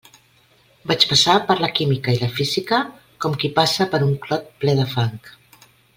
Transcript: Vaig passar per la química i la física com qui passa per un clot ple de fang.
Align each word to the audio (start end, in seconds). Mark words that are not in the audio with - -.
Vaig 0.91 1.03
passar 1.09 1.35
per 1.49 1.57
la 1.65 1.69
química 1.81 2.15
i 2.17 2.19
la 2.23 2.31
física 2.39 2.79
com 3.27 3.35
qui 3.45 3.53
passa 3.61 3.87
per 3.93 4.01
un 4.07 4.17
clot 4.25 4.49
ple 4.65 4.77
de 4.81 4.89
fang. 4.95 5.21